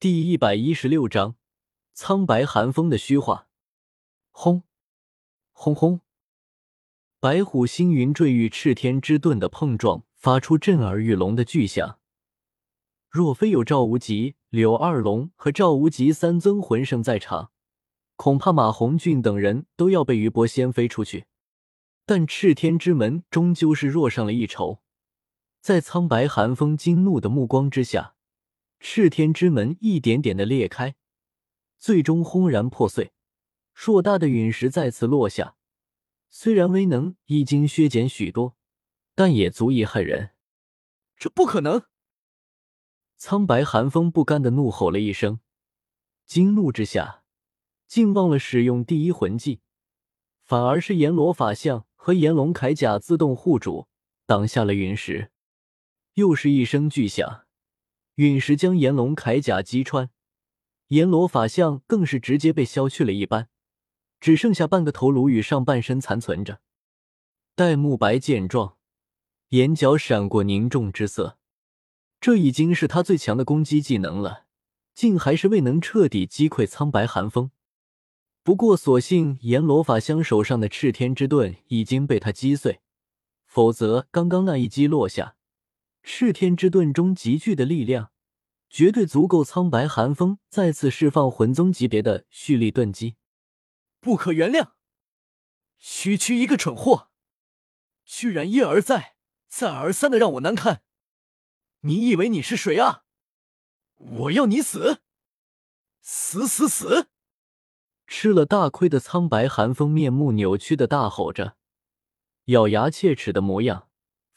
[0.00, 1.34] 第一百一十六章
[1.92, 3.48] 苍白寒风的虚化。
[4.30, 4.62] 轰！
[5.50, 6.02] 轰轰！
[7.18, 11.98] 白虎星云坠与赤天之盾的碰撞，发出震耳欲聋的巨响。
[13.10, 17.50] 若非有赵无极、柳二龙和赵无极三尊魂圣在场，
[18.14, 21.24] 恐怕马红俊等人都要被余波掀飞出去。
[22.06, 24.78] 但赤天之门终究是弱上了一筹，
[25.60, 28.14] 在苍白寒风惊怒的目光之下。
[28.80, 30.94] 赤天之门一点点的裂开，
[31.78, 33.12] 最终轰然破碎，
[33.74, 35.56] 硕大的陨石再次落下。
[36.30, 38.56] 虽然威能已经削减许多，
[39.14, 40.30] 但也足以骇人。
[41.16, 41.84] 这不可能！
[43.16, 45.40] 苍白寒风不甘的怒吼了一声，
[46.24, 47.24] 惊怒之下，
[47.88, 49.60] 竟忘了使用第一魂技，
[50.44, 53.88] 反而是阎罗法相和炎龙铠甲自动护主，
[54.26, 55.32] 挡下了陨石。
[56.14, 57.47] 又是一声巨响。
[58.18, 60.10] 陨石将炎龙铠甲击穿，
[60.88, 63.48] 阎罗法相更是直接被削去了一半，
[64.18, 66.60] 只剩下半个头颅与上半身残存着。
[67.54, 68.76] 戴沐白见状，
[69.50, 71.38] 眼角闪过凝重之色。
[72.20, 74.46] 这已经是他最强的攻击技能了，
[74.96, 77.52] 竟还是未能彻底击溃苍白寒风。
[78.42, 82.80] 不过，所幸阎罗法相手上的赤天之盾已经被他击碎，
[83.46, 85.36] 否则刚刚那一击落下。
[86.02, 88.12] 赤天之盾中集聚的力量，
[88.70, 93.16] 绝对足够苍白寒风再次释放魂宗级别的蓄力盾击。
[94.00, 94.72] 不可原谅！
[95.78, 97.10] 区区一个蠢货，
[98.04, 99.16] 居然一而再、
[99.48, 100.82] 再而三的让我难堪！
[101.80, 103.04] 你以为你是谁啊？
[103.96, 105.02] 我要你死！
[106.00, 107.08] 死死死！
[108.06, 111.56] 吃了大亏的苍白寒风面目扭曲的大吼着，
[112.46, 113.88] 咬牙切齿的模样。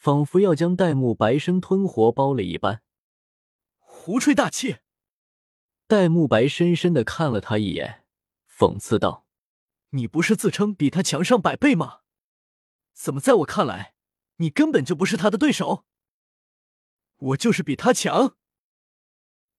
[0.02, 2.82] 仿佛要将戴沐白生吞活剥了一般，
[3.78, 4.78] 胡吹大气！
[5.86, 8.04] 戴沐白深深的看了他一眼，
[8.50, 9.28] 讽刺道
[9.94, 12.00] ：“你不是自称比他强上百倍吗？
[12.94, 13.94] 怎么在我看来，
[14.38, 15.86] 你根本就不是他的对手？
[17.17, 18.38] 我就是比他强！”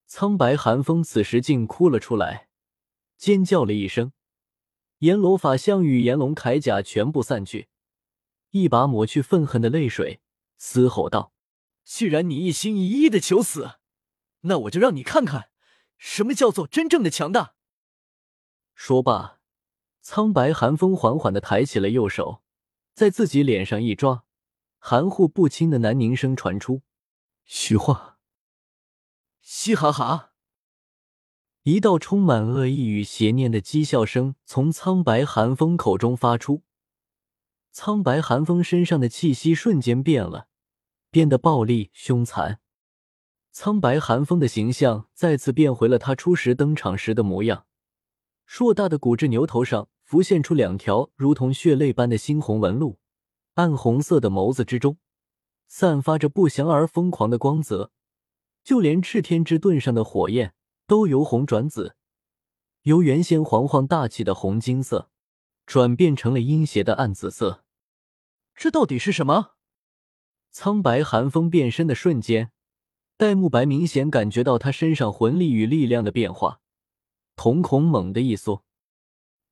[0.08, 2.48] 苍白寒风此时竟哭了出来，
[3.16, 4.12] 尖叫了一声，
[4.98, 7.68] 阎罗法相与炎龙铠甲全部散去，
[8.50, 10.20] 一把抹去愤恨的泪水。
[10.64, 11.32] 嘶吼道
[11.82, 13.78] ：“既然你一心一意的求死，
[14.42, 15.50] 那我就让你看看
[15.98, 17.56] 什么叫做真正的强大。”
[18.72, 19.40] 说罢，
[20.00, 22.44] 苍白寒风缓缓的抬起了右手，
[22.94, 24.24] 在自己脸上一抓，
[24.78, 26.82] 含糊不清的喃宁声传出
[27.44, 28.20] ：“虚化。”
[29.42, 30.30] 嘻哈哈！
[31.64, 36.62] 一道充满恶意与邪念的讥笑声从苍白寒风口中发出，
[37.72, 40.46] 苍白寒风身上的气息瞬间变了。
[41.12, 42.58] 变得暴戾凶残，
[43.50, 47.66] 苍白寒风的形象再次变回了他初时登场时的模样。
[48.46, 52.98] 硕大的骨质牛头上浮现出两条如同血泪般的猩红纹路，
[53.54, 54.96] 暗红色的眸子之中
[55.68, 57.92] 散发着不祥而疯狂的光泽，
[58.64, 60.54] 就连赤天之盾上的火焰
[60.86, 61.94] 都由红转紫，
[62.84, 65.10] 由原先煌煌大气的红金色
[65.66, 67.64] 转变成了阴邪的暗紫色。
[68.54, 69.56] 这到底是什么？
[70.54, 72.52] 苍白寒风变身的瞬间，
[73.16, 76.60] 戴沐白明显感觉到他身上魂力与力量的变化，
[77.36, 78.62] 瞳孔猛地一缩。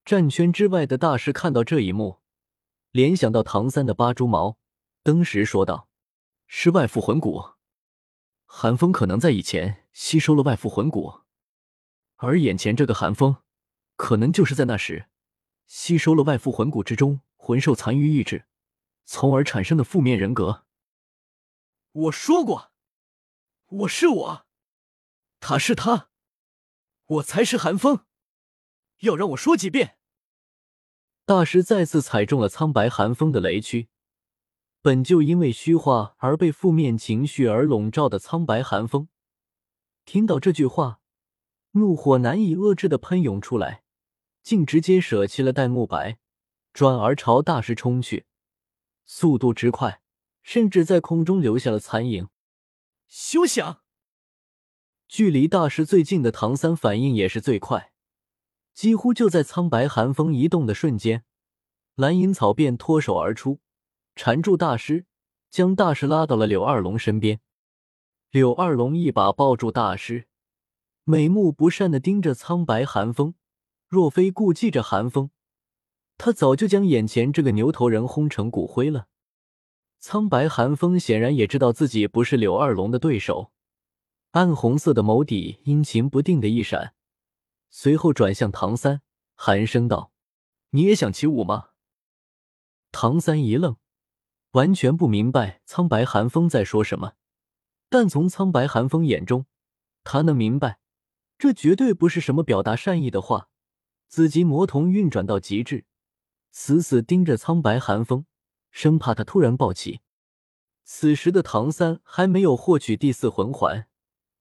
[0.05, 2.19] 战圈之外的大师看到这一幕，
[2.91, 4.59] 联想到唐三的八蛛矛，
[5.03, 5.89] 登时说道
[6.47, 7.53] ：“是外附魂骨。
[8.45, 11.21] 寒风可能在以前吸收了外附魂骨，
[12.17, 13.37] 而眼前这个寒风，
[13.97, 15.07] 可能就是在那时
[15.67, 18.45] 吸收了外附魂骨之中魂兽残余意志，
[19.07, 20.65] 从而产生的负面人格。”
[21.93, 22.71] 我说过，
[23.67, 24.47] 我是我，
[25.41, 26.09] 他是他，
[27.05, 28.07] 我才是寒风。
[29.01, 29.99] 要让我说几遍？
[31.25, 33.89] 大师再次踩中了苍白寒风的雷区。
[34.81, 39.09] 本就因为虚化而被负面情绪而笼罩的苍白寒风，
[40.05, 41.01] 听到这句话，
[41.73, 43.83] 怒火难以遏制的喷涌出来，
[44.45, 46.19] 竟直接舍弃了戴沐白，
[46.73, 48.27] 转而朝大师冲去，
[49.05, 50.01] 速度之快。
[50.43, 52.29] 甚至在空中留下了残影。
[53.07, 53.83] 休想！
[55.09, 57.93] 距离大师最近的唐三反应也是最快，
[58.73, 61.25] 几乎就在苍白寒风移动的瞬间，
[61.97, 63.61] 蓝银草便脱手而出，
[64.15, 65.07] 缠住大师，
[65.51, 67.41] 将大师拉到了柳二龙身边。
[68.31, 70.29] 柳二龙一把抱住大师，
[71.03, 73.35] 美目不善的盯着苍白寒风。
[73.89, 75.33] 若非顾忌着寒风，
[76.17, 79.09] 他早就将眼前这个牛头人轰成骨灰了。
[80.03, 83.53] 苍白寒风显然也知道自己不是柳二龙的对手，
[84.31, 86.95] 暗红色的眸底阴晴不定的一闪，
[87.69, 89.03] 随后转向唐三，
[89.35, 90.11] 寒声道
[90.71, 91.73] ：“你也想起舞吗？”
[92.91, 93.77] 唐三一愣，
[94.53, 97.13] 完全不明白苍白寒风在说什么。
[97.91, 99.45] 但从苍白寒风眼中，
[100.03, 100.79] 他能明白，
[101.37, 103.51] 这绝对不是什么表达善意的话。
[104.09, 105.85] 紫极魔瞳运转到极致，
[106.51, 108.25] 死死盯着苍白寒风，
[108.71, 110.01] 生怕他突然暴起。
[110.85, 113.89] 此时的唐三还没有获取第四魂环，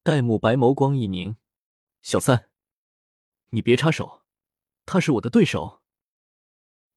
[0.02, 1.36] 戴沐白眸光一凝
[2.02, 2.50] ：“小三，
[3.50, 4.24] 你别插手，
[4.86, 5.82] 他是我的对手。”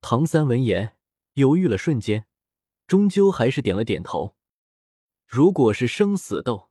[0.01, 0.97] 唐三闻言
[1.35, 2.27] 犹豫了瞬间，
[2.87, 4.37] 终究还是点了点头。
[5.27, 6.71] 如果是生死斗，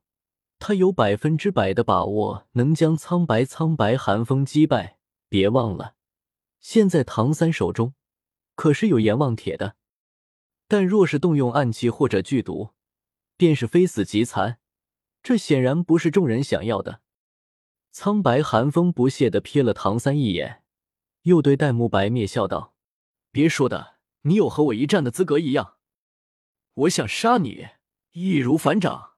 [0.58, 4.98] 他有百分之百的把握能将苍白苍白寒风击败。
[5.28, 5.94] 别忘了，
[6.60, 7.94] 现在唐三手中
[8.54, 9.76] 可是有阎王铁的。
[10.72, 12.70] 但若是动用暗器或者剧毒，
[13.36, 14.58] 便是非死即残。
[15.22, 17.02] 这显然不是众人想要的。
[17.90, 20.62] 苍白寒风不屑的瞥了唐三一眼，
[21.24, 22.74] 又对戴沐白蔑笑道
[23.30, 25.76] ：“别说的，你有和我一战的资格一样。
[26.72, 27.68] 我想杀你，
[28.12, 29.16] 易如反掌。”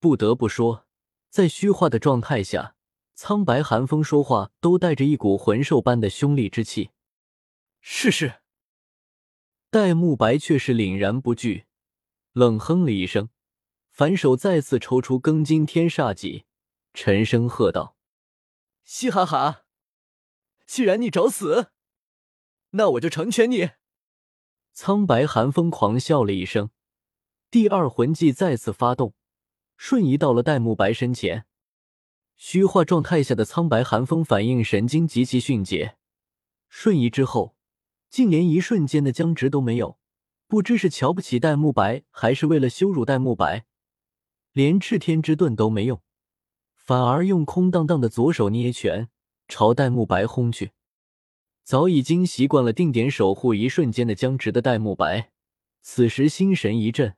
[0.00, 0.88] 不得不说，
[1.30, 2.74] 在虚化的状态下，
[3.14, 6.90] 苍白寒风说话都带着一股魂兽般的凶戾之气。
[7.80, 8.40] 试试。
[9.74, 11.64] 戴沐白却是凛然不惧，
[12.30, 13.30] 冷哼了一声，
[13.90, 16.44] 反手再次抽出庚金天煞戟，
[16.92, 17.96] 沉声喝道
[18.86, 19.64] ：“嘻哈哈！
[20.64, 21.72] 既然你找死，
[22.70, 23.70] 那我就成全你！”
[24.72, 26.70] 苍白寒风狂笑了一声，
[27.50, 29.14] 第二魂技再次发动，
[29.76, 31.46] 瞬移到了戴沐白身前。
[32.36, 35.96] 虚化状态下的苍白寒风反应神经极其迅捷，
[36.68, 37.53] 瞬移之后。
[38.14, 39.98] 竟连一瞬间的僵直都没有，
[40.46, 43.64] 不知是瞧不起戴沐白，还是为了羞辱戴沐白，
[44.52, 46.00] 连赤天之盾都没用，
[46.76, 49.08] 反而用空荡荡的左手捏拳
[49.48, 50.70] 朝戴沐白轰去。
[51.64, 55.32] 早已经习惯了定点守护一瞬间的僵直的戴沐白，
[55.82, 57.16] 此时心神一震，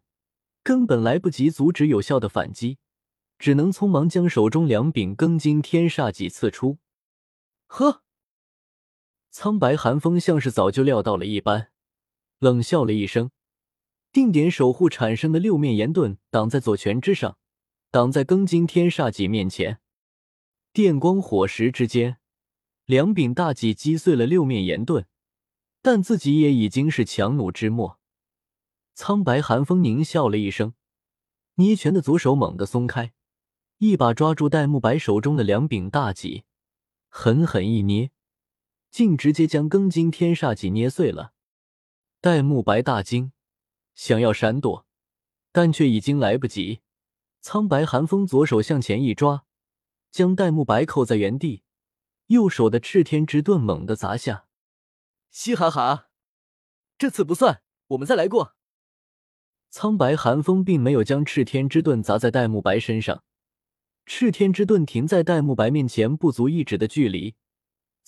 [0.63, 2.79] 根本来不及阻止有效的反击，
[3.39, 6.79] 只能匆忙将手中两柄庚金天煞戟刺出。
[7.67, 8.06] 呵。
[9.39, 11.69] 苍白寒风像是早就料到了一般，
[12.39, 13.31] 冷笑了一声，
[14.11, 17.37] 定点守护产生的六面岩盾挡在左拳之上，
[17.91, 19.79] 挡在庚金天煞戟面前。
[20.73, 22.17] 电光火石之间，
[22.87, 25.05] 两柄大戟击碎了六面岩盾，
[25.83, 27.99] 但自己也已经是强弩之末。
[28.95, 30.73] 苍白寒风狞笑了一声，
[31.57, 33.13] 捏拳的左手猛地松开，
[33.77, 36.45] 一把抓住戴沐白手中的两柄大戟，
[37.11, 38.11] 狠狠一捏。
[38.97, 41.35] 竟直接将庚金天煞戟捏碎了，
[42.23, 43.31] 戴沐白大惊，
[43.95, 44.87] 想要闪躲，
[45.53, 46.81] 但却已经来不及。
[47.43, 49.45] 苍白寒风左手向前一抓，
[50.11, 51.63] 将戴沐白扣在原地，
[52.29, 54.47] 右手的赤天之盾猛地砸下。
[55.31, 56.09] 嘻哈哈，
[56.97, 58.55] 这次不算，我们再来过。
[59.69, 63.23] 苍白寒风并没有将赤天之盾砸在戴沐白身上，
[64.07, 67.35] 赤天之盾停在戴沐白面前不足一指的距离。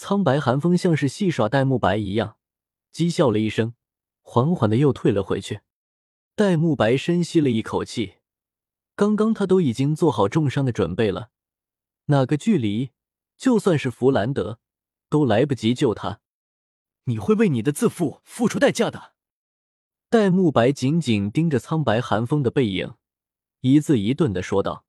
[0.00, 2.36] 苍白寒风像是戏耍戴沐白一样，
[2.94, 3.74] 讥笑了一声，
[4.22, 5.62] 缓缓的又退了回去。
[6.36, 8.18] 戴沐白深吸了一口气，
[8.94, 11.30] 刚刚他都已经做好重伤的准备了，
[12.04, 12.92] 那个距离，
[13.36, 14.60] 就算是弗兰德
[15.11, 16.20] 都来不及救他。
[17.06, 19.14] 你会为你的自负付出代价的。
[20.08, 22.94] 戴沐白紧紧盯着苍白寒风的背影，
[23.62, 24.84] 一字一顿的说道。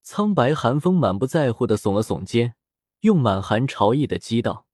[0.00, 2.54] 苍白寒风满不在乎的耸了耸肩。
[3.02, 4.66] 用满含潮意的讥道：“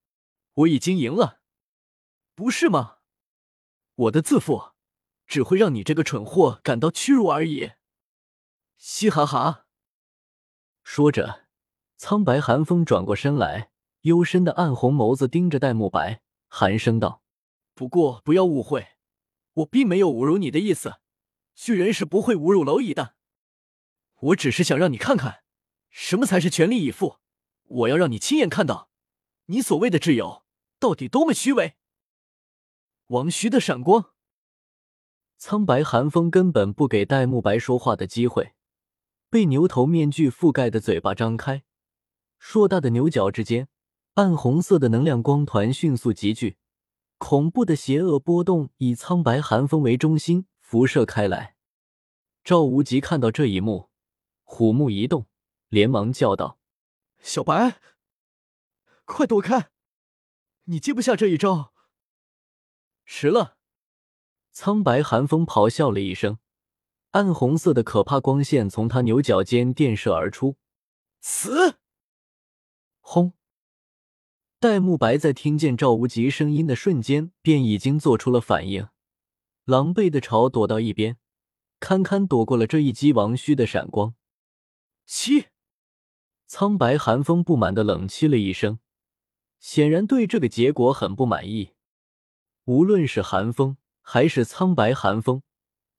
[0.55, 1.41] 我已经赢了，
[2.35, 2.99] 不是吗？
[3.95, 4.73] 我的自负
[5.27, 7.73] 只会让你这个蠢货感到屈辱而已。”
[8.77, 9.67] 嘻哈哈！
[10.83, 11.47] 说着，
[11.97, 13.71] 苍白寒风转过身来，
[14.03, 17.23] 幽深的暗红眸子盯着戴沐白，寒声道
[17.73, 18.89] ：“不过不要误会，
[19.55, 21.01] 我并没有侮辱你的意思。
[21.55, 23.17] 巨人是不会侮辱蝼蚁的。
[24.21, 25.45] 我只是想让你看看，
[25.89, 27.21] 什么才是全力以赴。”
[27.69, 28.91] 我要让你亲眼看到，
[29.47, 30.45] 你所谓的挚友
[30.79, 31.75] 到底多么虚伪。
[33.09, 34.13] 王虚的闪光，
[35.37, 38.55] 苍白寒风根本不给戴沐白说话的机会，
[39.31, 41.65] 被牛头面具覆盖的嘴巴张开，
[42.39, 43.69] 硕大的牛角之间，
[44.15, 46.57] 暗红色的能量光团迅速集聚，
[47.19, 51.57] 恐怖的邪恶波动以苍白寒风为中心辐射开来。
[52.43, 53.91] 赵无极看到这一幕，
[54.43, 55.27] 虎目一动，
[55.69, 56.59] 连忙叫道。
[57.21, 57.81] 小白，
[59.05, 59.71] 快躲开！
[60.65, 61.73] 你接不下这一招。
[63.05, 63.57] 迟了。
[64.53, 66.39] 苍白寒风咆哮了一声，
[67.11, 70.57] 暗红色的可怕光线从他牛角间电射而出。
[71.21, 71.79] 死！
[73.01, 73.35] 轰！
[74.59, 78.89] 戴沐白在听见赵无极声音的瞬间，便已经做出了反应，
[79.65, 81.17] 狼狈的朝躲到一边，
[81.79, 84.15] 堪堪躲过了这一击王虚的闪光。
[85.07, 85.47] 七！
[86.51, 88.79] 苍白寒风不满的冷气了一声，
[89.61, 91.75] 显然对这个结果很不满意。
[92.65, 95.43] 无论是寒风还是苍白寒风，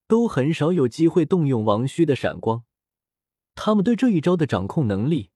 [0.08, 2.64] 都很少有机会动用王虚的闪光。
[3.54, 5.30] 他们对这一招的掌控能力，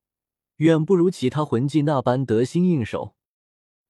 [0.56, 3.16] 远不如其他魂技那般得心应手。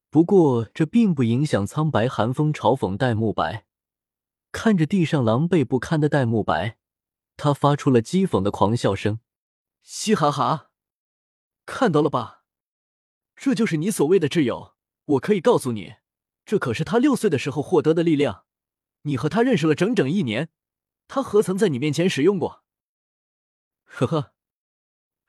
[0.10, 3.66] 不过，这并不影响苍白寒风嘲讽戴沐白。
[4.52, 6.78] 看着地上狼狈不堪的戴沐白，
[7.38, 9.22] 他发出了讥讽的狂笑声
[9.82, 10.72] ：“嘻哈哈，
[11.66, 12.44] 看到了吧？
[13.36, 14.76] 这就是你所谓的挚友。
[15.06, 15.96] 我可以告诉你。”
[16.46, 18.44] 这可是他六岁的时候获得的力量，
[19.04, 20.50] 你和他认识了整整一年，
[21.08, 22.66] 他何曾在你面前使用过？
[23.86, 24.34] 呵呵，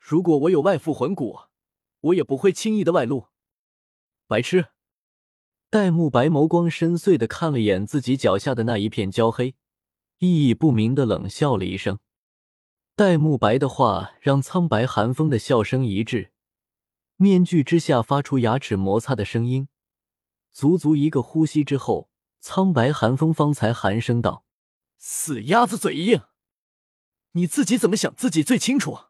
[0.01, 1.43] 如果我有外附魂骨，
[2.01, 3.29] 我也不会轻易的外露。
[4.27, 4.71] 白痴！
[5.71, 9.55] 戴沐白眸光深邃的看了眼自己脚下的那一片焦黑，
[10.19, 12.01] 意义不明的冷笑了一声。
[12.97, 16.31] 戴沐白的话让苍白寒风的笑声一滞，
[17.17, 19.67] 面具之下发出牙齿摩擦的声音。
[20.53, 22.09] 足足一个呼吸之后，
[22.39, 24.45] 苍白寒风方才寒声道
[24.97, 26.23] ：“死鸭子嘴硬，
[27.33, 29.07] 你自己怎么想自己最清楚。”